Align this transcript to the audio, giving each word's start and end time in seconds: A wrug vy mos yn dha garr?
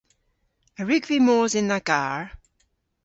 A 0.79 0.81
wrug 0.83 1.03
vy 1.09 1.17
mos 1.27 1.51
yn 1.59 1.69
dha 1.71 1.79
garr? 1.89 2.23